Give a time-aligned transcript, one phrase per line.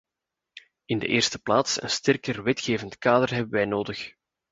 [0.85, 4.13] In de eerste plaats een sterker wetgevend kader hebben wij nodig.